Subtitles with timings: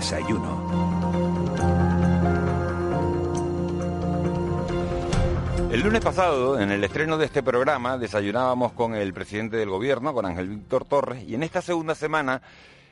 [0.00, 0.58] Desayuno.
[5.70, 10.14] El lunes pasado, en el estreno de este programa, desayunábamos con el presidente del gobierno,
[10.14, 12.40] con Ángel Víctor Torres, y en esta segunda semana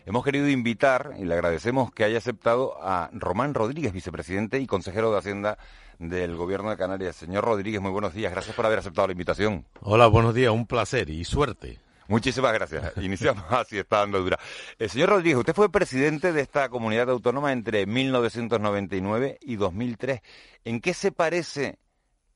[0.05, 5.11] hemos querido invitar, y le agradecemos que haya aceptado, a Román Rodríguez, vicepresidente y consejero
[5.11, 5.57] de Hacienda
[5.99, 7.17] del Gobierno de Canarias.
[7.17, 8.31] Señor Rodríguez, muy buenos días.
[8.33, 9.65] Gracias por haber aceptado la invitación.
[9.81, 10.53] Hola, buenos días.
[10.53, 11.88] Un placer y suerte.
[12.09, 12.93] Muchísimas gracias.
[13.03, 14.39] Iniciamos así, está dando dura.
[14.79, 20.21] Eh, señor Rodríguez, usted fue presidente de esta comunidad autónoma entre 1999 y 2003.
[20.65, 21.79] ¿En qué se parece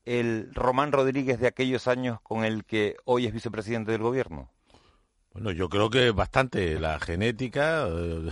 [0.05, 4.49] el Román Rodríguez de aquellos años con el que hoy es vicepresidente del gobierno?
[5.33, 8.29] Bueno, yo creo que bastante la genética, eh,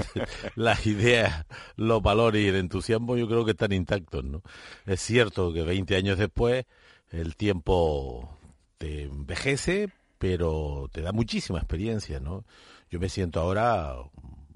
[0.54, 4.42] las ideas, los valores y el entusiasmo, yo creo que están intactos, ¿no?
[4.86, 6.66] Es cierto que 20 años después
[7.10, 8.38] el tiempo
[8.78, 9.88] te envejece,
[10.24, 12.46] pero te da muchísima experiencia, ¿no?
[12.88, 13.94] Yo me siento ahora,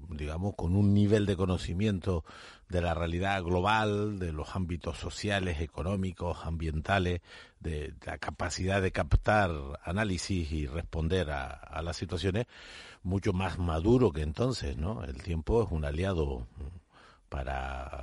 [0.09, 2.25] digamos, con un nivel de conocimiento
[2.71, 7.21] de la realidad global, de los ámbitos sociales, económicos, ambientales,
[7.61, 9.51] de, la capacidad de captar
[9.85, 12.47] análisis y responder a, las situaciones,
[13.03, 15.05] mucho más maduro que entonces, ¿no?
[15.05, 16.47] El tiempo es un aliado
[17.29, 17.98] para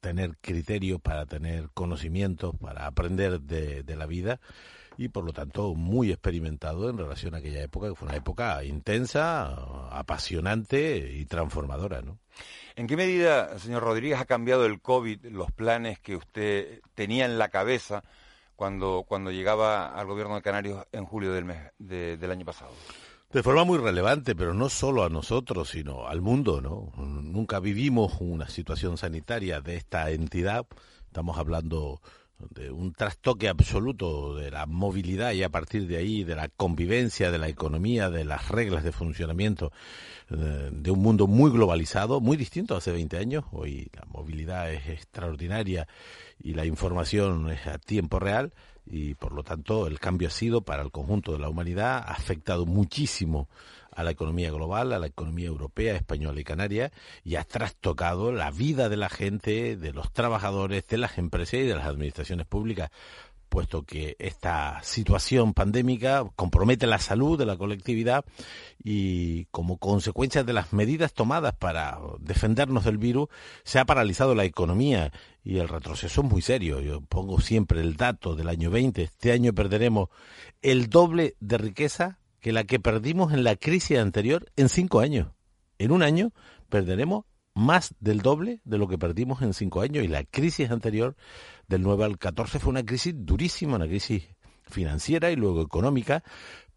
[0.00, 4.40] tener criterios, para tener conocimientos, para aprender de la vida
[4.98, 8.62] y por lo tanto muy experimentado en relación a aquella época, que fue una época
[8.64, 9.46] intensa,
[9.92, 12.02] apasionante y transformadora.
[12.02, 12.18] ¿no?
[12.74, 17.38] ¿En qué medida, señor Rodríguez, ha cambiado el COVID los planes que usted tenía en
[17.38, 18.02] la cabeza
[18.56, 22.72] cuando, cuando llegaba al gobierno de Canarias en julio del, mes, del año pasado?
[23.30, 26.94] De forma muy relevante, pero no solo a nosotros, sino al mundo, ¿no?
[26.96, 30.66] Nunca vivimos una situación sanitaria de esta entidad.
[31.08, 32.00] Estamos hablando
[32.38, 37.30] de un trastoque absoluto de la movilidad y a partir de ahí de la convivencia,
[37.30, 39.72] de la economía, de las reglas de funcionamiento
[40.30, 43.44] eh, de un mundo muy globalizado, muy distinto a hace 20 años.
[43.52, 45.86] Hoy la movilidad es extraordinaria
[46.42, 48.54] y la información es a tiempo real
[48.90, 52.12] y por lo tanto el cambio ha sido para el conjunto de la humanidad, ha
[52.12, 53.48] afectado muchísimo
[53.98, 56.92] a la economía global, a la economía europea, española y canaria,
[57.24, 61.66] y ha trastocado la vida de la gente, de los trabajadores, de las empresas y
[61.66, 62.90] de las administraciones públicas
[63.48, 68.24] puesto que esta situación pandémica compromete la salud de la colectividad
[68.82, 73.28] y como consecuencia de las medidas tomadas para defendernos del virus
[73.64, 76.80] se ha paralizado la economía y el retroceso es muy serio.
[76.80, 79.02] Yo pongo siempre el dato del año 20.
[79.02, 80.08] Este año perderemos
[80.62, 85.28] el doble de riqueza que la que perdimos en la crisis anterior en cinco años.
[85.78, 86.32] En un año
[86.68, 87.24] perderemos
[87.58, 91.16] más del doble de lo que perdimos en cinco años y la crisis anterior
[91.66, 94.28] del 9 al 14 fue una crisis durísima, una crisis
[94.62, 96.22] financiera y luego económica,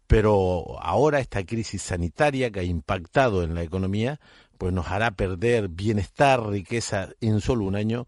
[0.08, 4.18] pero ahora esta crisis sanitaria que ha impactado en la economía
[4.58, 8.06] pues nos hará perder bienestar, riqueza en solo un año,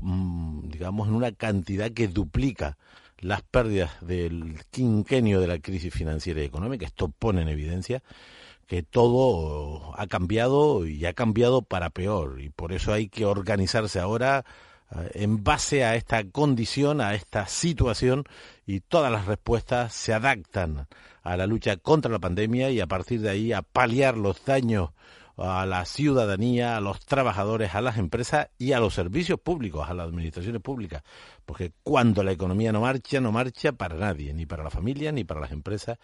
[0.00, 2.78] mm, digamos en una cantidad que duplica
[3.18, 6.84] las pérdidas del quinquenio de la crisis financiera y económica.
[6.84, 8.02] Esto pone en evidencia
[8.68, 13.98] que todo ha cambiado y ha cambiado para peor y por eso hay que organizarse
[13.98, 14.44] ahora
[14.94, 18.24] eh, en base a esta condición, a esta situación
[18.66, 20.86] y todas las respuestas se adaptan
[21.22, 24.90] a la lucha contra la pandemia y a partir de ahí a paliar los daños
[25.38, 29.94] a la ciudadanía, a los trabajadores, a las empresas y a los servicios públicos, a
[29.94, 31.04] las administraciones públicas.
[31.46, 35.24] Porque cuando la economía no marcha, no marcha para nadie, ni para la familia, ni
[35.24, 35.98] para las empresas,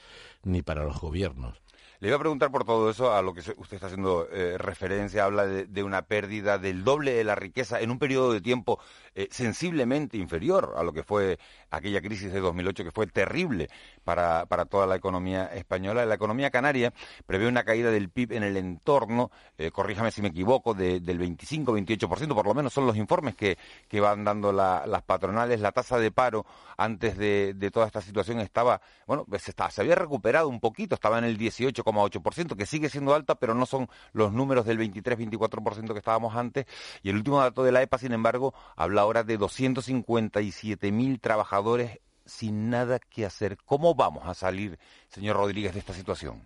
[0.45, 1.64] ni para los gobiernos.
[2.05, 5.25] Le iba a preguntar por todo eso, a lo que usted está haciendo eh, referencia,
[5.25, 8.79] habla de, una pérdida del doble de la riqueza en un periodo de tiempo
[9.15, 11.39] eh, sensiblemente inferior a lo que fue
[11.71, 13.69] aquella crisis de 2008, que fue terrible
[14.05, 16.05] para, para toda la economía española.
[16.05, 16.93] La economía canaria
[17.27, 22.35] prevé una caída del PIB en el entorno, eh, corríjame si me equivoco, del 25-28%,
[22.35, 23.57] por lo menos son los informes que,
[23.89, 25.61] que van dando las patronales.
[25.61, 26.45] La tasa de paro
[26.77, 31.39] antes de, toda esta situación estaba, bueno, se, había recuperado un poquito, estaba en el
[31.39, 36.67] 18,8%, que sigue siendo alta, pero no son los números del 23-24% que estábamos antes.
[37.03, 42.71] Y el último dato de la EPA, sin embargo, habla ahora de 257.000 trabajadores sin
[42.71, 43.57] nada que hacer.
[43.65, 44.79] ¿Cómo vamos a salir,
[45.09, 46.43] señor Rodríguez, de esta situación?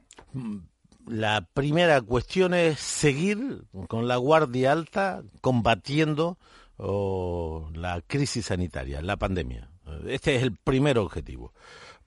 [1.06, 6.36] La primera cuestión es seguir con la guardia alta combatiendo
[6.76, 9.70] oh, la crisis sanitaria, la pandemia.
[10.06, 11.54] Este es el primer objetivo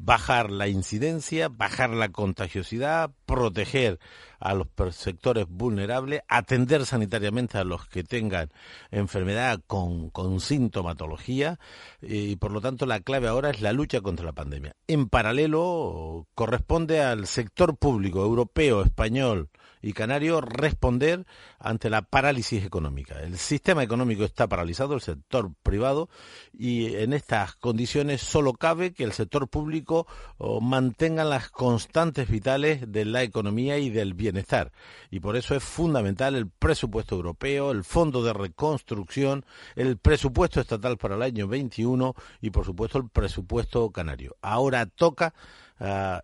[0.03, 3.99] bajar la incidencia, bajar la contagiosidad, proteger
[4.39, 8.49] a los sectores vulnerables, atender sanitariamente a los que tengan
[8.89, 11.59] enfermedad con, con sintomatología
[12.01, 14.75] y por lo tanto la clave ahora es la lucha contra la pandemia.
[14.87, 19.49] En paralelo corresponde al sector público europeo, español,
[19.81, 21.25] y canario responder
[21.59, 23.19] ante la parálisis económica.
[23.21, 26.09] El sistema económico está paralizado, el sector privado,
[26.53, 30.07] y en estas condiciones solo cabe que el sector público
[30.61, 34.71] mantenga las constantes vitales de la economía y del bienestar.
[35.09, 39.45] Y por eso es fundamental el presupuesto europeo, el fondo de reconstrucción,
[39.75, 44.35] el presupuesto estatal para el año 21 y por supuesto el presupuesto canario.
[44.41, 45.33] Ahora toca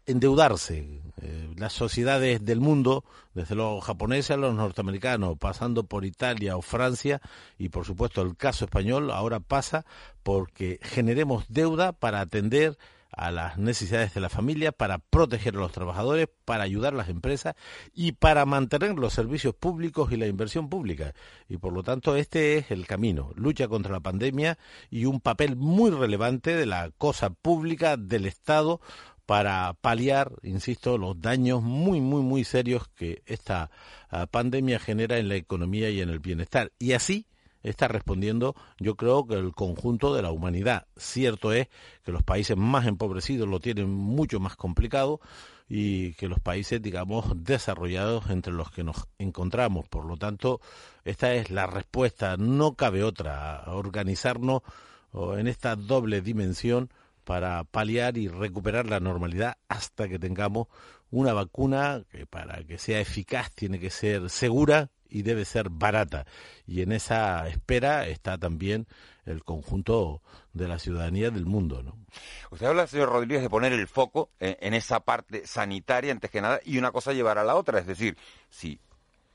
[0.06, 1.02] endeudarse.
[1.20, 6.62] Eh, las sociedades del mundo, desde los japoneses a los norteamericanos, pasando por Italia o
[6.62, 7.22] Francia,
[7.58, 9.84] y por supuesto el caso español, ahora pasa
[10.22, 12.78] porque generemos deuda para atender
[13.10, 17.10] a las necesidades de la familia, para proteger a los trabajadores, para ayudar a las
[17.10, 17.56] empresas
[17.96, 21.16] y para mantener los servicios públicos y la inversión pública.
[21.50, 24.60] Y por lo tanto este es el camino, lucha contra la pandemia
[24.92, 28.82] y un papel muy relevante de la cosa pública, del Estado,
[29.28, 33.70] para paliar, insisto, los daños muy, muy, muy serios que esta
[34.10, 36.72] ah, pandemia genera en la economía y en el bienestar.
[36.80, 37.28] Y así
[37.62, 40.88] está respondiendo, yo creo que el conjunto de la humanidad.
[40.96, 41.68] Cierto es
[42.06, 45.20] que los países más empobrecidos lo tienen mucho más complicado
[45.68, 49.90] y que los países, digamos, desarrollados entre los que nos encontramos.
[49.90, 50.62] Por lo tanto,
[51.04, 54.62] esta es la respuesta, no cabe otra, organizarnos
[55.14, 56.90] en esta doble dimensión
[57.28, 60.68] para paliar y recuperar la normalidad hasta que tengamos
[61.12, 66.26] una vacuna que para que sea eficaz tiene que ser segura y debe ser barata.
[66.66, 68.88] Y en esa espera está también
[69.26, 70.22] el conjunto
[70.54, 71.84] de la ciudadanía del mundo.
[72.50, 76.62] Usted habla, señor Rodríguez, de poner el foco en, esa parte sanitaria antes que nada
[76.64, 77.80] y una cosa llevará a la otra.
[77.80, 78.18] Es decir,
[78.50, 78.80] si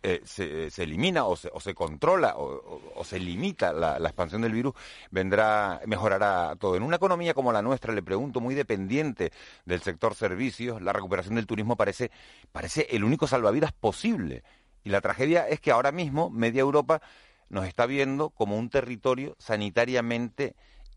[0.04, 4.74] eh, se, elimina o se, controla o, se limita la, expansión del virus,
[5.10, 6.76] vendrá, mejorará todo.
[6.76, 9.32] En una economía como la nuestra, le pregunto, muy dependiente
[9.64, 12.10] del sector servicios, la recuperación del turismo parece,
[12.50, 14.42] parece el único salvavidas posible.
[14.84, 17.00] Y la tragedia es que ahora mismo media Europa
[17.48, 20.56] nos está viendo como un territorio sanitariamente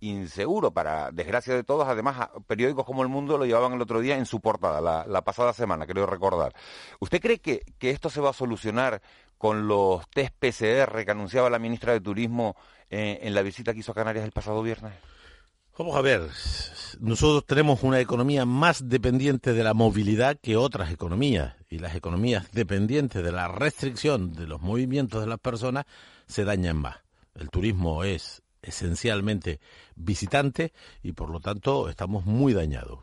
[0.09, 1.87] inseguro, para desgracia de todos.
[1.87, 5.53] Además, periódicos como El Mundo lo llevaban el otro día en su portada, la, pasada
[5.53, 6.53] semana, creo recordar.
[6.99, 9.01] ¿Usted cree que, esto se va a solucionar
[9.37, 12.55] con los test PCR que anunciaba la ministra de Turismo
[12.89, 14.93] eh, en la visita que hizo a Canarias el pasado viernes?
[15.77, 16.21] Vamos a ver,
[17.01, 22.49] nosotros tenemos una economía más dependiente de la movilidad que otras economías y las economías
[22.53, 25.85] dependientes de la restricción de los movimientos de las personas
[26.27, 26.99] se dañan más.
[27.35, 29.59] El turismo es esencialmente
[29.95, 30.73] visitante
[31.03, 32.99] y por lo tanto estamos muy dañados.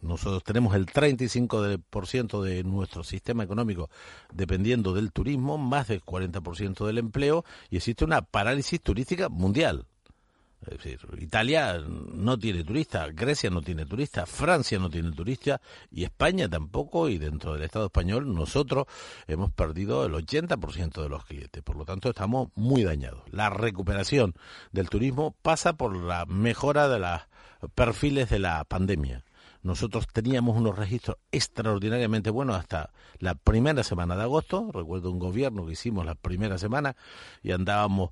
[0.00, 3.90] Nosotros tenemos el 35% de nuestro sistema económico
[4.32, 9.86] dependiendo del turismo, más del 40% del empleo y existe una parálisis turística mundial.
[10.62, 15.60] Es decir, Italia no tiene turistas, Grecia no tiene turistas, Francia no tiene turistas
[15.90, 18.86] y España tampoco y dentro del Estado español nosotros
[19.26, 21.62] hemos perdido el 80% de los clientes.
[21.62, 23.22] Por lo tanto, estamos muy dañados.
[23.30, 24.34] La recuperación
[24.70, 27.22] del turismo pasa por la mejora de los
[27.74, 29.24] perfiles de la pandemia.
[29.62, 34.70] Nosotros teníamos unos registros extraordinariamente buenos hasta la primera semana de agosto.
[34.72, 36.96] Recuerdo un gobierno que hicimos la primera semana
[37.42, 38.10] y andábamos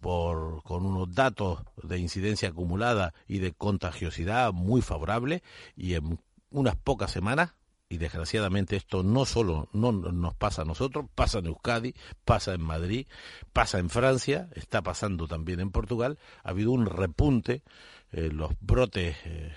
[0.00, 5.42] por, con unos datos de incidencia acumulada y de contagiosidad muy favorables
[5.76, 6.18] y en
[6.50, 7.54] unas pocas semanas
[7.88, 12.62] y desgraciadamente esto no solo no nos pasa a nosotros, pasa en Euskadi, pasa en
[12.62, 13.06] Madrid,
[13.52, 17.62] pasa en Francia, está pasando también en Portugal, ha habido un repunte
[18.12, 19.52] en los brotes eh,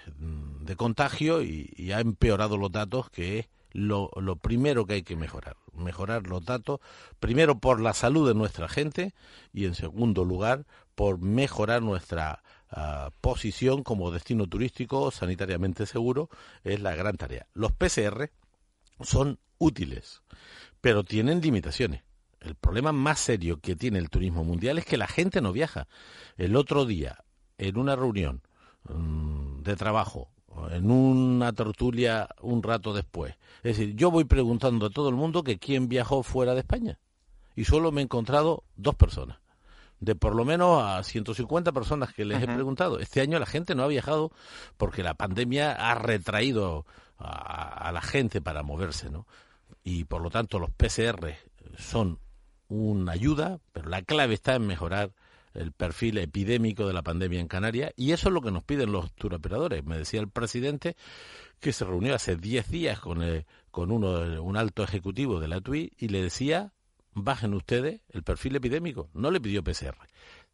[0.61, 5.55] de contagio y, ha empeorado los datos que es lo primero que hay que mejorar.
[5.79, 6.79] Mejorar los datos,
[7.19, 9.13] primero por la salud de nuestra gente
[9.53, 16.29] y en segundo lugar por mejorar nuestra ah, posición como destino turístico sanitariamente seguro,
[16.63, 17.48] es la gran tarea.
[17.53, 18.31] Los PCR
[19.01, 20.21] son útiles,
[20.81, 22.03] pero tienen limitaciones.
[22.39, 25.88] El problema más serio que tiene el turismo mundial es que la gente no viaja.
[26.38, 27.24] El otro día,
[27.57, 28.41] en una reunión
[28.83, 30.31] mm, de trabajo
[30.71, 33.35] en una tertulia un rato después.
[33.63, 36.97] Es decir, yo voy preguntando a todo el mundo que quién viajó fuera de España.
[37.55, 39.37] Y solo me he encontrado dos personas.
[39.99, 42.99] De por lo menos a 150 personas que les he preguntado.
[42.99, 44.31] Este año la gente no ha viajado
[44.77, 46.85] porque la pandemia ha retraído
[47.17, 49.25] a, a la gente para moverse, ¿no?
[49.83, 51.35] y por lo tanto los PCR
[51.77, 52.19] son
[52.67, 55.11] una ayuda, pero la clave está en mejorar
[55.59, 58.91] el perfil epidémico de la pandemia en Canarias y eso es lo que nos piden
[58.91, 59.83] los turoperadores.
[59.85, 60.95] Me decía el presidente
[61.59, 63.21] que se reunió hace 10 días con,
[63.69, 66.71] con uno, un alto ejecutivo de la TUI y le decía,
[67.13, 69.09] bajen ustedes el perfil epidémico.
[69.13, 70.07] No le pidió PCR.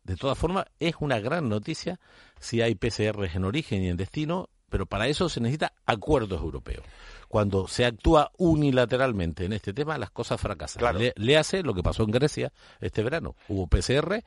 [0.04, 2.00] De todas formas, es una gran noticia
[2.40, 6.84] si hay PCR en origen y en destino, pero para eso se necesita acuerdos europeos.
[7.28, 10.84] Cuando se actúa unilateralmente en este tema, las cosas fracasan.
[11.16, 13.36] Le, hace lo que pasó en Grecia este verano.
[13.48, 14.24] Hubo PCR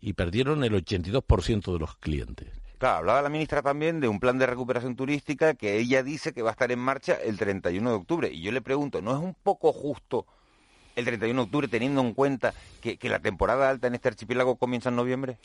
[0.00, 2.48] y perdieron el 82% de los clientes.
[2.78, 6.42] Claro, hablaba la ministra también de un plan de recuperación turística que ella dice que
[6.42, 8.30] va a estar en marcha el 31 de octubre.
[8.32, 10.26] Y yo le pregunto, ¿no es un poco justo
[10.94, 14.56] el 31 de octubre teniendo en cuenta que, que la temporada alta en este archipiélago
[14.56, 15.38] comienza en noviembre?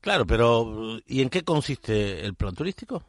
[0.00, 3.04] Claro, pero ¿y en qué consiste el plan turístico?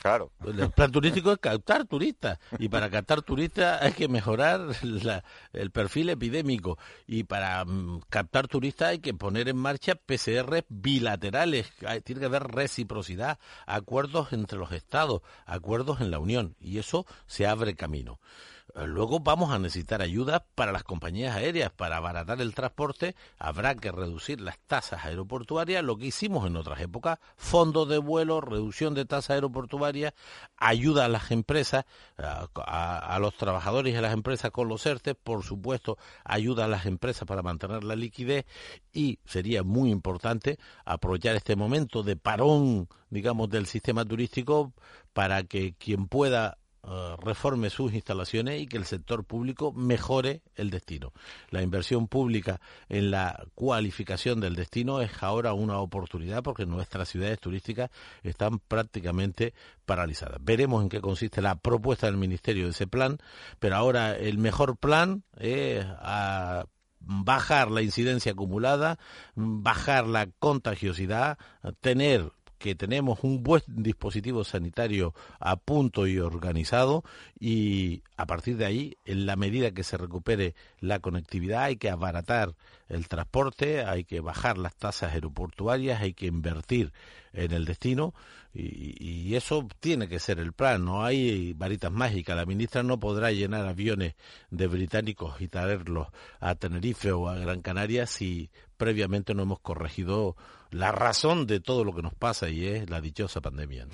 [0.00, 0.32] Claro.
[0.46, 4.68] El plan turístico es captar turistas y para captar turistas hay que mejorar
[5.52, 11.70] el perfil epidémico y para mm, captar turistas hay que poner en marcha PCR bilaterales,
[12.04, 17.46] tiene que haber reciprocidad, acuerdos entre los estados, acuerdos en la Unión y eso se
[17.46, 18.20] abre camino.
[18.74, 23.92] Luego vamos a necesitar ayudas para las compañías aéreas, para abaratar el transporte, habrá que
[23.92, 29.04] reducir las tasas aeroportuarias, lo que hicimos en otras épocas, fondos de vuelo, reducción de
[29.04, 30.14] tasas aeroportuarias,
[30.56, 31.84] ayuda a las empresas,
[32.16, 36.86] a, los trabajadores y a las empresas con los ERTE, por supuesto, ayuda a las
[36.86, 38.46] empresas para mantener la liquidez.
[38.92, 44.72] Y sería muy importante aprovechar este momento de parón, digamos, del sistema turístico
[45.12, 50.70] para que quien pueda eh, reforme sus instalaciones y que el sector público mejore el
[50.70, 51.12] destino.
[51.50, 52.58] La inversión pública
[52.88, 57.90] en la cualificación del destino es ahora una oportunidad porque nuestras ciudades turísticas
[58.22, 59.52] están prácticamente
[59.84, 60.38] paralizadas.
[60.40, 63.18] Veremos en qué consiste la propuesta del Ministerio de ese plan,
[63.58, 65.84] pero ahora el mejor plan es
[67.00, 68.98] bajar la incidencia acumulada,
[69.34, 71.38] bajar la contagiosidad,
[71.80, 77.04] tener que tenemos un buen dispositivo sanitario a punto y organizado
[77.38, 81.88] y a partir de ahí, en la medida que se recupere la conectividad, hay que
[81.88, 82.54] abaratar
[82.90, 86.92] el transporte, hay que bajar las tasas aeroportuarias, hay que invertir
[87.32, 88.14] en el destino
[88.52, 92.36] y, eso tiene que ser el plan, no hay varitas mágicas.
[92.36, 94.14] La ministra no podrá llenar aviones
[94.50, 96.08] de británicos y traerlos
[96.40, 100.36] a Tenerife o a Gran Canaria si previamente no hemos corregido
[100.70, 103.86] la razón de todo lo que nos pasa y es la dichosa pandemia.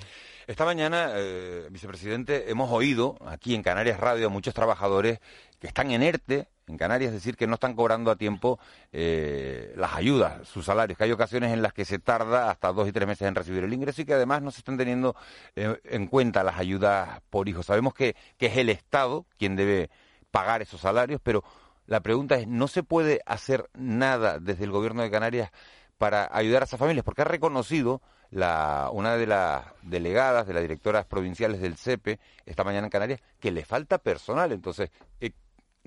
[0.47, 5.19] Esta mañana, eh, vicepresidente, hemos oído aquí en Canarias Radio a muchos trabajadores
[5.59, 8.59] que están en ERTE, en Canarias, es decir, que no están cobrando a tiempo
[8.91, 12.87] eh, las ayudas, sus salarios, que hay ocasiones en las que se tarda hasta dos
[12.87, 15.15] y tres meses en recibir el ingreso y que además no se están teniendo
[15.55, 17.65] eh, en cuenta las ayudas por hijos.
[17.65, 19.89] Sabemos que, que es el Estado quien debe
[20.29, 21.43] pagar esos salarios, pero
[21.85, 25.51] la pregunta es, ¿no se puede hacer nada desde el Gobierno de Canarias
[25.97, 27.05] para ayudar a esas familias?
[27.05, 32.65] Porque ha reconocido la, una de las delegadas, de las directoras provinciales del CEPE, esta
[32.65, 34.51] mañana en Canarias, que le falta personal.
[34.51, 35.31] Entonces, eh,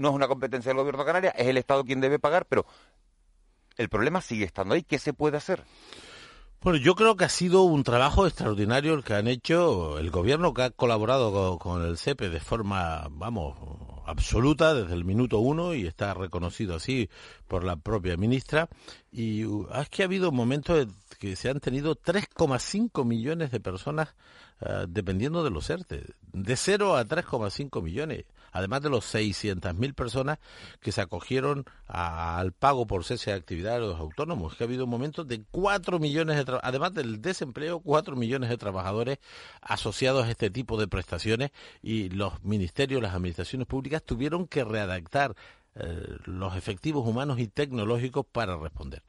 [0.01, 2.65] no es una competencia del Gobierno de Canarias, es el Estado quien debe pagar, pero
[3.77, 4.83] el problema sigue estando ahí.
[4.83, 5.63] ¿Qué se puede hacer?
[6.63, 10.55] Bueno, yo creo que ha sido un trabajo extraordinario el que han hecho el gobierno
[10.55, 13.57] que ha colaborado con, el CEPE de forma, vamos,
[14.07, 17.11] absoluta desde el minuto uno y está reconocido así
[17.47, 18.69] por la propia ministra.
[19.13, 20.87] Y uh, es que ha habido momentos
[21.19, 24.15] que se han tenido 3,5 millones de personas
[24.61, 30.39] uh, dependiendo de los ERTE, de 0 a 3,5 millones además de los 600.000 personas
[30.81, 34.57] que se acogieron al pago por cese de actividad de los autónomos.
[34.57, 38.59] Que ha habido un momento de 4 millones, de además del desempleo, 4 millones de
[38.59, 39.19] trabajadores
[39.61, 41.51] asociados a este tipo de prestaciones
[41.83, 45.35] y los ministerios, las administraciones públicas tuvieron que redactar
[45.77, 49.05] eh, los efectivos humanos y tecnológicos para responder.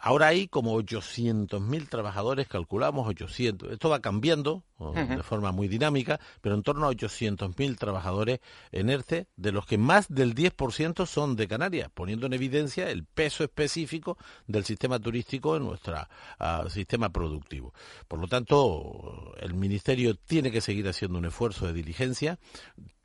[0.00, 3.72] Ahora hay como 800.000 trabajadores, calculamos 800.
[3.72, 8.40] Esto va cambiando de forma muy dinámica, pero en torno a 800.000 trabajadores
[8.70, 13.04] en ERCE, de los que más del 10% son de Canarias, poniendo en evidencia el
[13.04, 15.96] peso específico del sistema turístico en nuestro
[16.38, 17.74] ah, sistema productivo.
[18.06, 22.38] Por lo tanto, el Ministerio tiene que seguir haciendo un esfuerzo de diligencia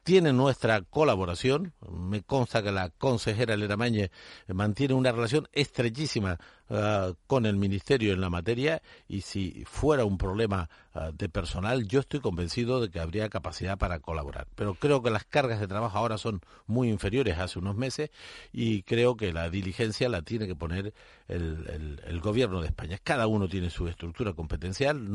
[0.04, 1.74] tiene nuestra colaboración.
[1.90, 4.12] Me consta que la consejera Elena Mañez
[4.48, 6.40] mantiene una relación estrechísima
[6.76, 11.88] eh, con el Ministerio en la materia y si fuera un problema eh, de personal,
[11.88, 14.48] yo estoy convencido de que habría capacidad para colaborar.
[14.56, 18.10] Pero creo que las cargas de trabajo ahora son muy inferiores hace unos meses
[18.52, 20.96] y creo que la diligencia la tiene que poner
[21.28, 22.98] el, el Gobierno de España.
[23.04, 25.08] Cada uno tiene su estructura competencial,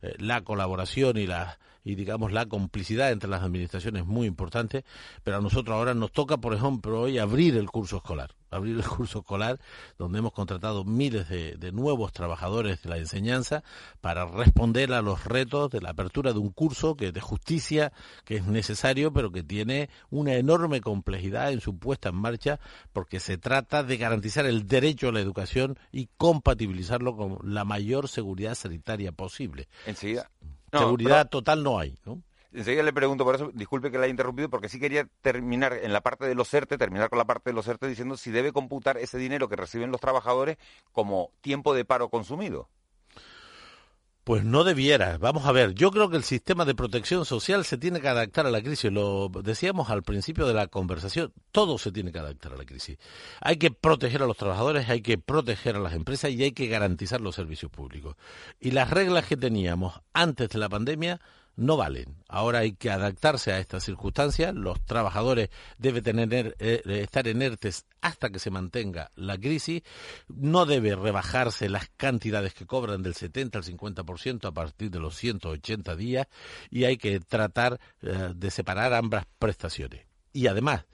[0.00, 4.84] la colaboración y la y digamos la complicidad entre las administraciones es muy importante,
[5.22, 8.84] pero a nosotros ahora nos toca, por ejemplo, hoy abrir el curso escolar, abrir el
[8.84, 9.60] curso escolar
[9.98, 13.64] donde hemos contratado miles de, nuevos trabajadores de la enseñanza
[14.00, 17.92] para responder a los retos de la apertura de un curso que de justicia
[18.24, 22.60] que es necesario, pero que tiene una enorme complejidad en su puesta en marcha
[22.92, 28.08] porque se trata de garantizar el derecho a la educación y compatibilizarlo con la mayor
[28.08, 29.68] seguridad sanitaria posible.
[29.86, 30.30] Enseguida,
[30.78, 32.22] Seguridad total no hay, ¿no?
[32.54, 35.92] Enseguida le pregunto por eso, disculpe que la haya interrumpido, porque sí quería terminar en
[35.92, 38.52] la parte de los ERTE, terminar con la parte de los ERTE diciendo si debe
[38.52, 40.56] computar ese dinero que reciben los trabajadores
[40.92, 42.68] como tiempo de paro consumido.
[44.22, 45.18] Pues no debiera.
[45.18, 48.46] Vamos a ver, yo creo que el sistema de protección social se tiene que adaptar
[48.46, 48.90] a la crisis.
[48.90, 52.96] Lo decíamos al principio de la conversación, todo se tiene que adaptar a la crisis.
[53.40, 56.68] Hay que proteger a los trabajadores, hay que proteger a las empresas y hay que
[56.68, 58.16] garantizar los servicios públicos.
[58.60, 61.20] Y las reglas que teníamos antes de la pandemia
[61.56, 62.16] no valen.
[62.28, 64.54] Ahora hay que adaptarse a estas circunstancias.
[64.54, 69.82] Los trabajadores deben tener, eh, estar inertes hasta que se mantenga la crisis.
[70.28, 75.16] No debe rebajarse las cantidades que cobran del 70 al 50% a partir de los
[75.16, 76.26] 180 días
[76.70, 80.06] y hay que tratar eh, de separar ambas prestaciones.
[80.32, 80.84] Y además,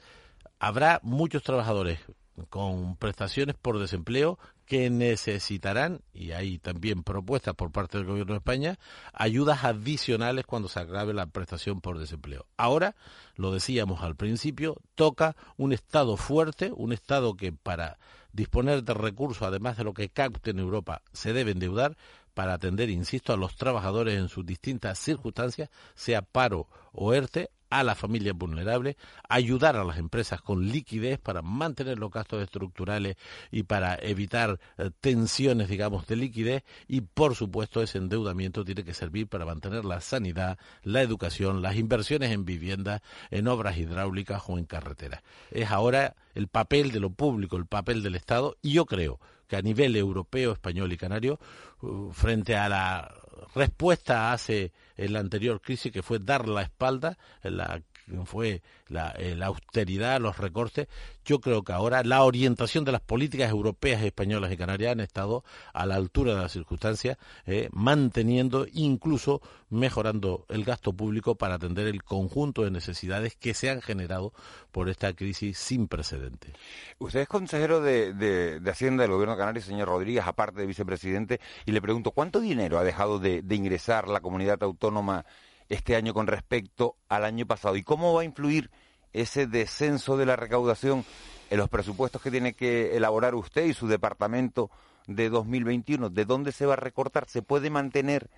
[0.59, 2.01] habrá muchos trabajadores
[2.49, 4.39] con prestaciones por desempleo
[4.71, 8.79] que necesitarán, y hay también propuestas por parte del Gobierno de España,
[9.13, 12.47] ayudas adicionales cuando se agrave la prestación por desempleo.
[12.57, 12.95] Ahora,
[13.35, 17.99] lo decíamos al principio, toca un Estado fuerte, un Estado que para
[18.33, 21.97] disponer de recursos, además de lo que capte en Europa, se debe endeudar
[22.35, 27.85] para atender, insisto, a los trabajadores en sus distintas circunstancias, sea paro o ERTE, a
[27.85, 28.97] la familia vulnerable,
[29.29, 33.17] ayudar a las empresas con liquidez para mantener los gastos estructurales
[33.51, 38.93] y para evitar eh, tensiones, digamos, de liquidez y, por supuesto, ese endeudamiento tiene que
[38.93, 44.59] servir para mantener la sanidad, la educación, las inversiones en viviendas, en obras hidráulicas o
[44.59, 45.23] en carreteras.
[45.51, 49.57] Es ahora el papel de lo público, el papel del Estado y yo creo que
[49.57, 51.41] a nivel europeo, español y canario,
[51.83, 53.13] uh, frente a la
[53.55, 57.83] respuesta hace en la anterior crisis, que fue dar la espalda, la,
[58.27, 60.89] fue la, eh, la, austeridad, los recortes.
[61.25, 65.45] Yo creo que ahora la orientación de las políticas europeas, españolas y canarias han estado
[65.73, 71.87] a la altura de las circunstancias, eh, manteniendo, incluso mejorando el gasto público para atender
[71.87, 74.33] el conjunto de necesidades que se han generado
[74.73, 76.55] por esta crisis sin precedentes.
[76.99, 81.41] Usted es consejero de, de, Hacienda del Gobierno de Canarias, señor Rodríguez, aparte de vicepresidente,
[81.67, 85.25] y le pregunto, ¿cuánto dinero ha dejado de, de ingresar la comunidad autónoma
[85.71, 87.77] este año con respecto al año pasado?
[87.77, 88.71] ¿Y cómo va a influir
[89.15, 91.05] ese descenso de la recaudación
[91.49, 94.71] en los presupuestos que tiene que elaborar usted y su departamento
[95.07, 96.11] de 2021?
[96.11, 97.29] ¿De dónde se va a recortar?
[97.29, 98.29] ¿Se puede mantener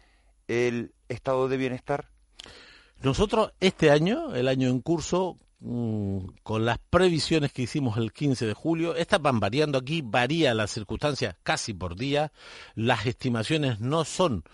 [0.46, 2.08] el estado de bienestar?
[3.02, 8.46] Nosotros este año, el año en curso, mm, con las previsiones que hicimos el 15
[8.46, 12.30] de julio, estas van variando aquí, varía las circunstancias casi por día,
[12.76, 14.44] las estimaciones no son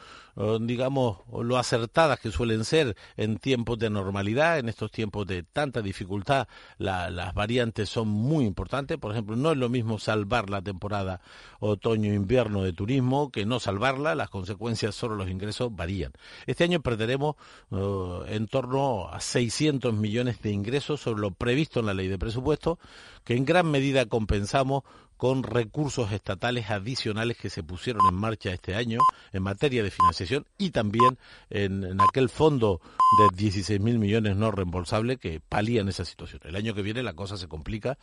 [0.61, 5.83] digamos, lo acertadas que suelen ser en tiempos de normalidad, en estos tiempos de tanta
[5.83, 6.47] dificultad,
[6.79, 8.99] las variantes son muy importantes.
[8.99, 11.21] Por ejemplo, no es lo mismo salvar la temporada
[11.61, 16.13] otoño-invierno de turismo que no salvarla, las consecuencias sobre los ingresos varían.
[16.47, 17.35] Este año perderemos
[17.73, 22.19] eh, en torno a 600 millones de ingresos sobre lo previsto en la ley de
[22.19, 22.79] presupuesto,
[23.25, 24.85] que en gran medida compensamos
[25.19, 29.01] con recursos estatales adicionales que se pusieron en marcha este año
[29.33, 31.19] en materia de financiación y también
[31.51, 32.81] en, aquel fondo
[33.19, 36.41] de 16.000 millones no reembolsable que palían esa situación.
[36.45, 37.99] El año que viene la cosa se complica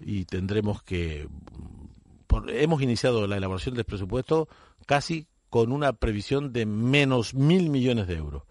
[0.00, 1.28] y tendremos que...
[2.48, 4.48] hemos iniciado la elaboración del presupuesto
[4.86, 8.42] casi con una previsión de menos mil millones de euros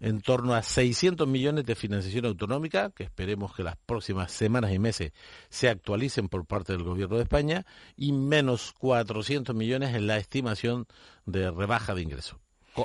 [0.00, 4.78] en torno a 600 millones de financiación autonómica, que esperemos que las próximas semanas y
[4.78, 5.12] meses
[5.50, 10.86] se actualicen por parte del Gobierno de España, y menos 400 millones en la estimación
[11.26, 12.38] de rebaja de ingresos.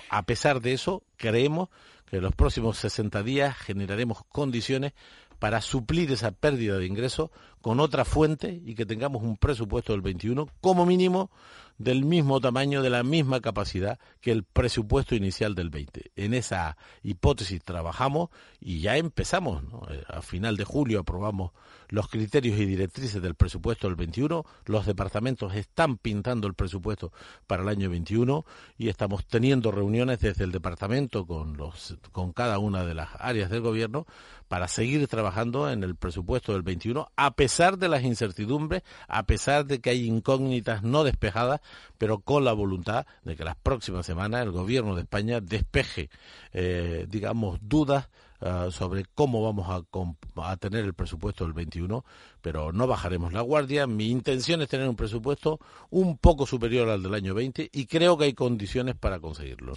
[0.10, 1.69] A pesar de eso, creemos
[2.06, 4.93] que en los próximos 60 días generaremos condiciones
[5.39, 7.30] para suplir esa pérdida de ingresos
[7.65, 11.32] con otra fuente y que tengamos un presupuesto del 21 como mínimo
[11.78, 16.12] del mismo tamaño, de la misma capacidad que el presupuesto inicial del 20.
[16.15, 19.63] En esa hipótesis trabajamos y ya empezamos.
[19.89, 21.51] Eh, a final de julio aprobamos
[21.89, 24.45] los criterios y directrices del presupuesto del 21.
[24.65, 27.12] Los departamentos están pintando el presupuesto
[27.47, 28.45] para el año 21
[28.78, 33.49] y estamos teniendo reuniones desde el departamento con, los, con cada una de las áreas
[33.49, 34.06] del gobierno
[34.47, 39.65] para seguir trabajando en el presupuesto del 21, a pesar de las incertidumbres, a pesar
[39.65, 41.62] de que hay incógnitas no despejadas,
[41.98, 46.10] pero con la voluntad de que las próximas semanas el Gobierno de España despeje,
[46.52, 48.10] eh, digamos, dudas
[48.41, 52.04] ah, sobre cómo vamos a, a, tener el presupuesto del 21,
[52.41, 53.88] pero no bajaremos la guardia.
[53.88, 55.60] Mi intención es tener un presupuesto
[55.91, 59.76] un poco superior al del año 20 y creo que hay condiciones para conseguirlo.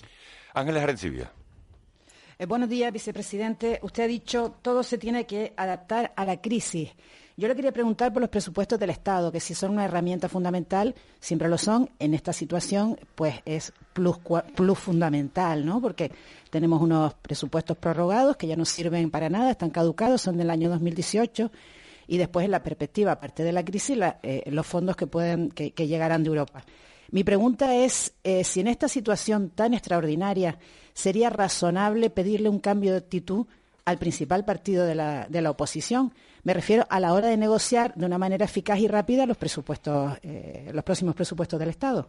[0.52, 1.30] Ángeles Arencibia.
[2.40, 3.78] Eh, buenos días, vicepresidente.
[3.82, 6.90] Usted ha dicho todo se tiene que adaptar a la crisis.
[7.38, 10.96] Yo le quería preguntar por los presupuestos del Estado, que si son una herramienta fundamental,
[11.20, 14.18] siempre lo son, en esta situación, pues es plus,
[14.56, 15.80] plus fundamental, ¿no?
[15.80, 16.10] Porque
[16.50, 20.68] tenemos unos presupuestos prorrogados que ya no sirven para nada, están caducados, son del año
[20.68, 21.52] 2018
[22.08, 25.70] y después en la perspectiva, aparte de la crisis, eh, los fondos que pueden que,
[25.86, 26.64] llegarán de Europa.
[27.12, 30.58] Mi pregunta es eh, si en esta situación tan extraordinaria
[30.92, 33.46] sería razonable pedirle un cambio de actitud
[33.84, 36.12] al principal partido de la, de la oposición.
[36.48, 40.16] Me refiero a la hora de negociar de una manera eficaz y rápida los presupuestos,
[40.22, 42.08] eh, los próximos presupuestos del Estado.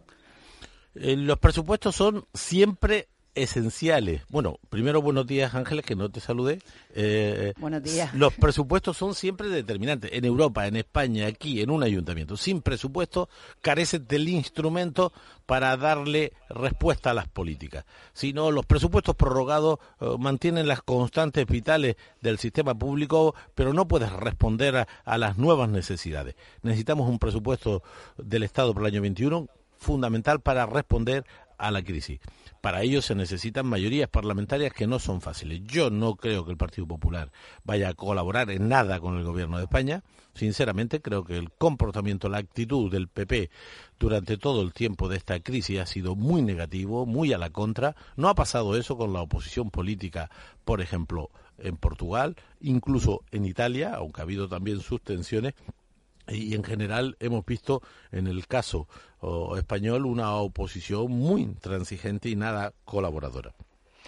[0.94, 4.22] Eh, los presupuestos son siempre esenciales.
[4.28, 6.60] Bueno, primero buenos días Ángeles, que no te saludé.
[6.94, 8.12] Eh, buenos días.
[8.14, 10.10] Los presupuestos son siempre determinantes.
[10.12, 13.28] En Europa, en España, aquí, en un ayuntamiento, sin presupuesto,
[13.60, 15.12] carece del instrumento
[15.46, 17.84] para darle respuesta a las políticas.
[18.12, 23.86] Si no, los presupuestos prorrogados eh, mantienen las constantes vitales del sistema público, pero no
[23.86, 26.34] puedes responder a, a las nuevas necesidades.
[26.62, 27.82] Necesitamos un presupuesto
[28.16, 29.48] del Estado para el año 21
[29.80, 31.24] fundamental para responder
[31.60, 32.20] a la crisis.
[32.60, 35.62] Para ello se necesitan mayorías parlamentarias que no son fáciles.
[35.64, 37.30] Yo no creo que el Partido Popular
[37.64, 40.02] vaya a colaborar en nada con el Gobierno de España.
[40.34, 43.50] Sinceramente, creo que el comportamiento, la actitud del PP
[43.98, 47.94] durante todo el tiempo de esta crisis ha sido muy negativo, muy a la contra.
[48.16, 50.30] No ha pasado eso con la oposición política,
[50.64, 55.54] por ejemplo, en Portugal, incluso en Italia, aunque ha habido también sus tensiones
[56.30, 58.88] y en general hemos visto en el caso
[59.56, 63.54] español una oposición muy intransigente y nada colaboradora.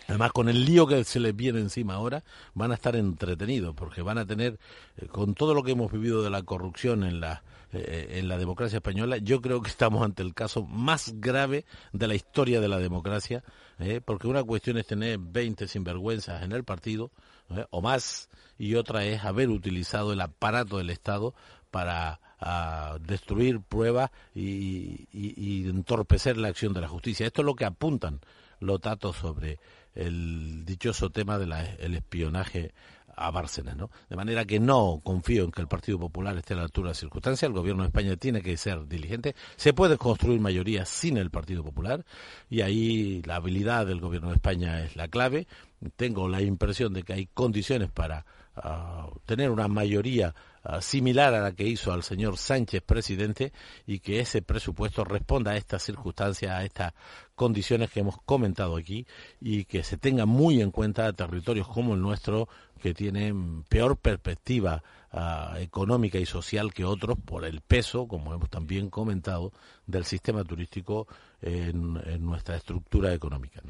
[0.08, 4.02] Además, con el lío que se les viene encima ahora, van a estar entretenidos, porque
[4.02, 4.58] van a tener,
[4.96, 8.36] eh, con todo lo que hemos vivido de la corrupción en la, eh, en la
[8.36, 12.68] democracia española, yo creo que estamos ante el caso más grave de la historia de
[12.68, 13.44] la democracia,
[13.78, 17.10] eh, porque una cuestión es tener 20 sinvergüenzas en el partido,
[17.70, 21.34] o más, y otra es haber utilizado el aparato del Estado
[21.72, 22.20] para
[23.00, 27.26] destruir pruebas y, entorpecer la acción de la justicia.
[27.26, 28.20] Esto es lo que apuntan
[28.60, 29.58] los datos sobre
[29.94, 32.72] el dichoso tema del espionaje
[33.14, 33.90] a Bárcenas, ¿no?
[34.08, 36.90] De manera que no confío en que el Partido Popular esté a la altura de
[36.90, 37.46] las circunstancias.
[37.46, 39.34] El Gobierno de España tiene que ser diligente.
[39.56, 42.04] Se puede construir mayoría sin el Partido Popular
[42.48, 45.46] y ahí la habilidad del Gobierno de España es la clave.
[45.96, 48.24] Tengo la impresión de que hay condiciones para
[48.56, 53.52] ah, tener una mayoría Ah, similar a la que hizo al señor Sánchez presidente
[53.84, 56.94] y que ese presupuesto responda a estas circunstancias, a estas
[57.34, 59.04] condiciones que hemos comentado aquí
[59.40, 62.48] y que se tenga muy en cuenta territorios como el nuestro
[62.80, 68.50] que tienen peor perspectiva ah, económica y social que otros por el peso, como hemos
[68.50, 69.52] también comentado,
[69.86, 71.06] del sistema turístico
[71.40, 73.60] en, nuestra estructura económica.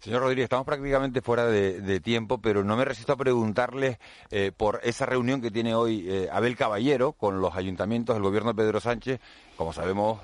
[0.00, 3.98] Señor Rodríguez, estamos prácticamente fuera de, tiempo, pero no me resisto a preguntarle
[4.30, 8.52] eh, por esa reunión que tiene hoy eh, Abel Caballero con los ayuntamientos del gobierno
[8.52, 9.20] de Pedro Sánchez.
[9.56, 10.20] Como sabemos,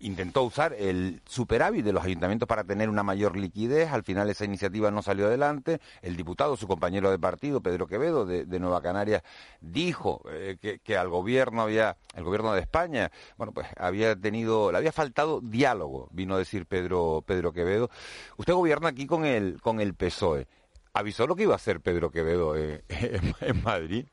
[0.00, 3.90] intentó usar el superávit de los ayuntamientos para tener una mayor liquidez.
[3.90, 5.80] Al final esa iniciativa no salió adelante.
[6.02, 9.22] El diputado, su compañero de partido, Pedro Quevedo, de, Nueva Canarias,
[9.60, 14.78] dijo eh, que, al gobierno había, el gobierno de España, bueno, pues había tenido, le
[14.78, 17.90] había faltado diálogo, vino a decir Pedro, Pedro Quevedo.
[18.36, 20.46] Usted gobierna aquí con el, con el PSOE.
[20.92, 22.82] ¿Avisó lo que iba a hacer Pedro Quevedo eh,
[23.40, 24.06] en Madrid?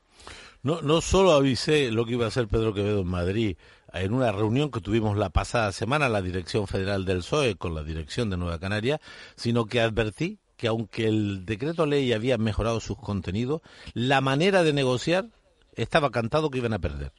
[0.62, 3.56] No, no solo avisé lo que iba a hacer Pedro Quevedo en Madrid,
[3.92, 7.82] en una reunión que tuvimos la pasada semana la Dirección Federal del PSOE con la
[7.82, 9.00] Dirección de Nueva Canaria,
[9.36, 13.62] sino que advertí que aunque el decreto ley había mejorado sus contenidos,
[13.94, 15.26] la manera de negociar
[15.74, 17.12] estaba cantado que iban a perder.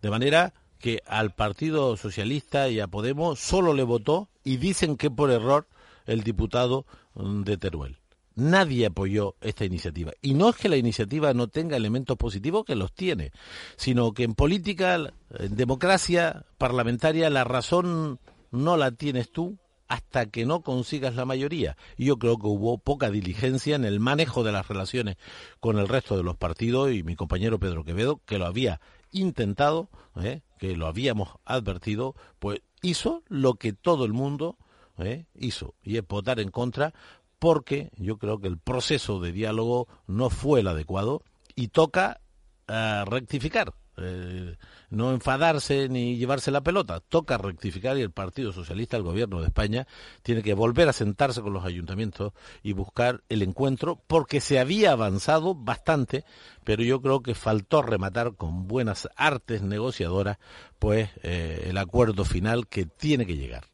[0.00, 5.10] De manera que al Partido Socialista y a Podemos solo le votó y dicen que
[5.10, 5.66] por error
[6.06, 7.97] el diputado de Teruel
[8.38, 10.12] nadie apoyó esta iniciativa.
[10.22, 13.32] Y no es que la iniciativa no tenga elementos positivos, que los tiene,
[13.76, 18.20] sino que en política, en democracia parlamentaria, la razón
[18.50, 21.76] no la tienes tú hasta que no consigas la mayoría.
[21.96, 25.16] Y yo creo que hubo poca diligencia en el manejo de las relaciones
[25.60, 29.88] con el resto de los partidos y mi compañero Pedro Quevedo, que lo había intentado,
[30.20, 30.42] ¿eh?
[30.58, 34.58] que lo habíamos advertido, pues hizo lo que todo el mundo
[34.98, 35.24] ¿eh?
[35.34, 36.92] hizo, y es votar en contra
[37.38, 41.22] porque yo creo que el proceso de diálogo no fue el adecuado
[41.54, 42.20] y toca
[42.68, 43.74] eh, rectificar.
[44.00, 44.56] Eh,
[44.90, 49.46] no enfadarse ni llevarse la pelota, toca rectificar y el Partido Socialista, el Gobierno de
[49.46, 49.86] España,
[50.22, 54.92] tiene que volver a sentarse con los ayuntamientos y buscar el encuentro, porque se había
[54.92, 56.24] avanzado bastante,
[56.64, 60.38] pero yo creo que faltó rematar con buenas artes negociadoras,
[60.78, 63.64] pues eh, el acuerdo final que tiene que llegar.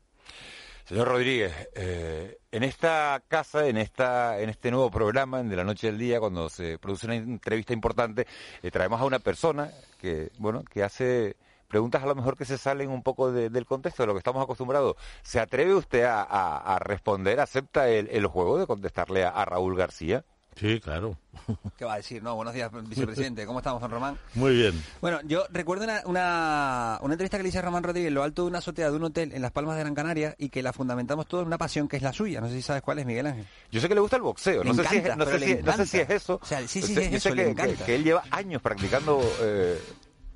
[0.85, 5.65] Señor Rodríguez, eh, en esta casa, en esta, en este nuevo programa, en de la
[5.65, 8.27] noche del día, cuando se produce una entrevista importante,
[8.63, 11.37] eh, traemos a una persona que, bueno, que hace
[11.69, 14.43] preguntas a lo mejor que se salen un poco del contexto de lo que estamos
[14.43, 14.97] acostumbrados.
[15.23, 20.25] ¿Se atreve usted a, responder, acepta el, juego de contestarle a Raúl García?
[20.57, 21.17] Sí, claro.
[21.79, 22.23] ¿Qué va a decir?
[22.23, 23.45] No, buenos días, vicepresidente.
[23.47, 24.19] ¿Cómo estamos, Juan Román?
[24.35, 24.83] Muy bien.
[25.01, 28.43] Bueno, yo recuerdo una, una, entrevista que le hice a Román Rodríguez en lo alto
[28.43, 30.73] de una azotea de un hotel en Las Palmas de Gran Canaria y que la
[30.73, 32.41] fundamentamos todo en una pasión que es la suya.
[32.41, 33.47] No sé si sabes cuál es, Miguel Ángel.
[33.71, 34.63] Yo sé que le gusta el boxeo.
[34.63, 35.27] no, sé si, no,
[35.77, 36.39] sé si, es eso.
[36.41, 39.79] O sea, sí, sí, sí, es eso, que, que, él lleva años practicando eh,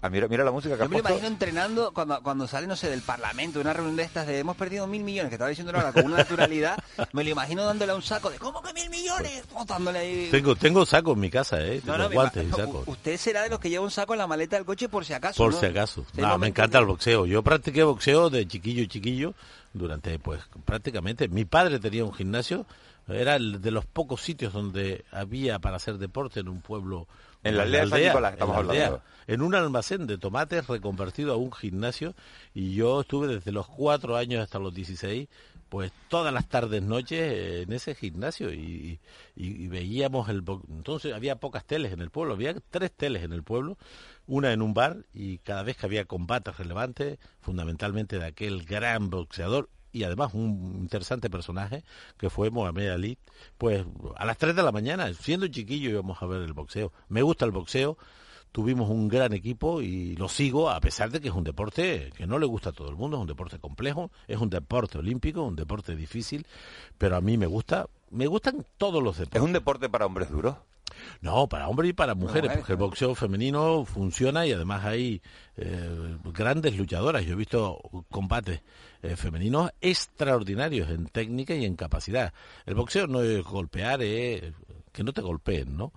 [0.01, 2.77] Ah, mira, mira la música que Yo me lo imagino entrenando cuando, cuando sale, no
[2.77, 5.49] sé, del Parlamento, de una reunión de estas de hemos perdido mil millones, que estaba
[5.49, 6.79] diciendo ahora con una naturalidad,
[7.13, 9.43] me lo imagino dándole a un saco de ¿cómo que mil millones?
[9.53, 10.29] Botándole ahí.
[10.31, 11.81] Tengo, tengo saco en mi casa, ¿eh?
[11.85, 12.87] Tengo guantes y sacos.
[12.87, 15.15] Usted será de los que lleva un saco en la maleta del coche por si
[15.15, 15.43] acaso.
[15.43, 16.07] Por si acaso.
[16.15, 17.27] No, me encanta el boxeo.
[17.27, 19.35] Yo practiqué boxeo de chiquillo y chiquillo
[19.73, 21.27] durante, pues, prácticamente.
[21.27, 22.67] Mi padre tenía un gimnasio,
[23.09, 27.09] era el de los pocos sitios donde había para hacer deporte en un pueblo
[27.43, 29.03] en la aldea, de estamos hablando.
[29.27, 32.15] en un almacén de tomates reconvertido a un gimnasio
[32.55, 35.29] y yo estuve desde los cuatro años hasta los 16
[35.69, 38.99] pues todas las tardes noches en ese gimnasio y,
[39.37, 43.77] veíamos el entonces había pocas teles en el pueblo había tres teles en el pueblo
[44.27, 49.11] una en un bar y cada vez que había combates relevantes fundamentalmente de aquel gran
[49.11, 51.85] boxeador y además un interesante personaje
[52.17, 53.19] que fue Mohamed Ali,
[53.57, 53.85] pues
[54.17, 56.93] a las 3 de la mañana, siendo chiquillo íbamos a ver el boxeo.
[57.09, 57.97] Me gusta el boxeo,
[58.53, 62.27] tuvimos un gran equipo y lo sigo a pesar de que es un deporte que
[62.27, 65.43] no le gusta a todo el mundo, es un deporte complejo, es un deporte olímpico,
[65.43, 66.47] un deporte difícil,
[66.97, 69.41] pero a mí me gusta, me gustan todos los deportes.
[69.41, 70.57] ¿Es un deporte para hombres duros?
[71.21, 75.23] No, para hombres y para mujeres, porque el boxeo femenino funciona y además hay
[75.57, 77.25] eh, grandes luchadoras.
[77.25, 77.81] Yo he visto
[78.11, 78.63] combates
[79.03, 82.33] eh, femeninos extraordinarios en técnica y en capacidad.
[82.67, 84.53] El boxeo no es golpear, es
[84.93, 85.93] que no te golpeen, ¿no?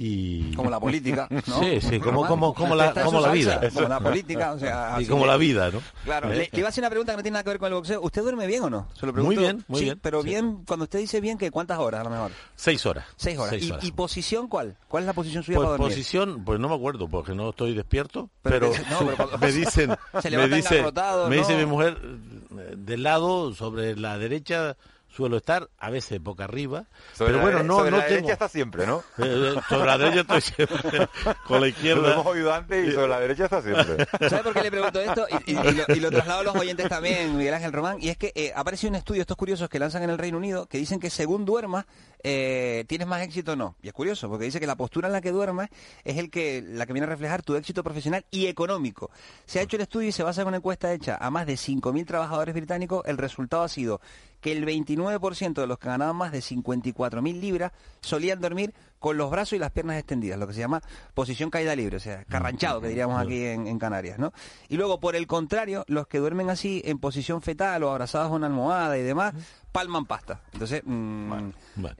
[0.00, 0.54] Y...
[0.54, 1.58] Como la política, ¿no?
[1.58, 3.60] Sí, sí, como, como, como, la, como la vida.
[3.74, 4.96] Como la política, o sea...
[5.00, 5.82] Y como la vida, ¿no?
[6.04, 7.74] Claro, le, iba a hacer una pregunta que no tiene nada que ver con el
[7.74, 8.00] boxeo.
[8.00, 8.86] ¿Usted duerme bien o no?
[8.94, 9.34] Se lo pregunto.
[9.34, 9.98] Muy bien, muy sí, bien.
[10.00, 12.30] Pero bien, cuando usted dice bien, que ¿cuántas horas a lo mejor?
[12.54, 13.06] Seis horas.
[13.16, 13.60] Seis horas.
[13.82, 14.76] ¿Y, posición cuál?
[14.86, 15.96] ¿Cuál es la posición suya pues, para dormir?
[15.96, 18.70] posición, pues no me acuerdo, porque no estoy despierto, pero,
[19.40, 19.96] me dicen...
[20.22, 20.84] me dice,
[21.28, 21.98] me dice mi mujer,
[22.56, 24.76] eh, del lado, sobre la derecha
[25.18, 26.84] suelo estar, a veces boca arriba.
[27.18, 29.02] pero bueno, no, sobre no la derecha está siempre, ¿no?
[29.18, 31.08] Eh, eh, sobre la derecha estoy siempre.
[31.44, 32.02] Con la izquierda.
[32.02, 34.06] Lo hemos oído antes y sobre la derecha está siempre.
[34.28, 35.26] ¿Sabes por qué le pregunto esto?
[35.44, 37.98] Y, lo, traslado a los oyentes también, Miguel Ángel Román.
[38.00, 40.66] Y es que eh, aparece un estudio, estos curiosos que lanzan en el Reino Unido,
[40.66, 41.86] que dicen que según duermas,
[42.22, 43.74] eh, tienes más éxito o no.
[43.82, 45.68] Y es curioso, porque dice que la postura en la que duermas
[46.04, 49.10] es el que, la que viene a reflejar tu éxito profesional y económico.
[49.46, 51.54] Se ha hecho el estudio y se basa en una encuesta hecha a más de
[51.54, 53.02] 5.000 trabajadores británicos.
[53.06, 54.00] El resultado ha sido
[54.40, 59.30] que el 29% de los que ganaban más de 54.000 libras solían dormir con los
[59.30, 60.82] brazos y las piernas extendidas, lo que se llama
[61.14, 64.32] posición caída libre, o sea, carranchado, que diríamos aquí en, Canarias, ¿no?
[64.68, 68.34] Y luego, por el contrario, los que duermen así en posición fetal o abrazados a
[68.34, 69.34] una almohada y demás,
[69.70, 70.40] palman pasta.
[70.52, 71.50] Entonces, mm,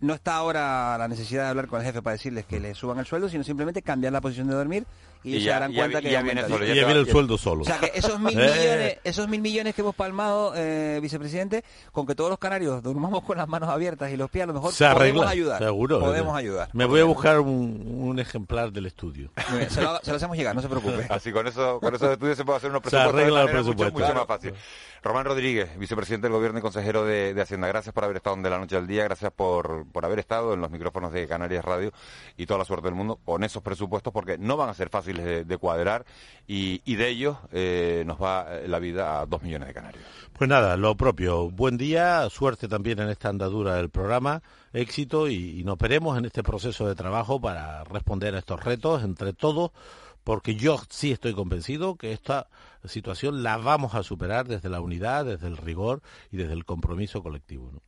[0.01, 2.99] no está ahora la necesidad de hablar con el jefe para decirles que le suban
[2.99, 4.87] el sueldo, sino simplemente cambiar la posición de dormir
[5.25, 7.63] y, se darán cuenta que ya viene, el sueldo solo.
[7.63, 8.43] O sea que esos mil eh.
[8.43, 13.23] millones, esos mil millones que hemos palmado, eh, vicepresidente, con que todos los canarios durmamos
[13.25, 15.63] con las manos abiertas y los pies, a lo mejor podemos ayudar.
[15.63, 16.01] Seguro.
[16.01, 16.71] Podemos ayudar.
[16.73, 19.31] Me voy a buscar un, ejemplar del estudio.
[19.69, 21.07] se, lo, hacemos llegar, no se preocupe.
[21.11, 23.13] Así con eso, con esos estudios se puede hacer unos presupuestos.
[23.13, 23.99] Se arregla el presupuesto.
[23.99, 24.55] Mucho, más fácil.
[25.03, 28.51] Román Rodríguez, vicepresidente del Gobierno y consejero de, Hacienda, gracias por haber estado en De
[28.51, 31.93] la Noche al Día, gracias por, por haber estado en los micrófonos de Canarias Radio
[32.37, 35.47] y toda la suerte del mundo con esos presupuestos porque no van a ser fáciles
[35.47, 36.05] de, cuadrar
[36.47, 40.05] y, de ellos eh, nos va la vida a dos millones de canarios.
[40.39, 41.51] Pues nada, lo propio.
[41.51, 46.25] Buen día, suerte también en esta andadura del programa, éxito y, y nos veremos en
[46.25, 49.73] este proceso de trabajo para responder a estos retos entre todos
[50.29, 52.49] porque yo sí estoy convencido que esta
[52.85, 57.23] situación la vamos a superar desde la unidad, desde el rigor y desde el compromiso
[57.23, 57.71] colectivo.
[57.73, 57.81] ¿no?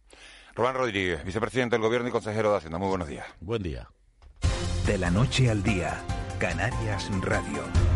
[0.54, 2.78] Román Rodríguez, vicepresidente del Gobierno y consejero de Hacienda.
[2.78, 3.26] Muy buenos días.
[3.40, 3.90] Buen día.
[4.86, 6.02] De la noche al día,
[6.38, 7.89] Canarias Radio.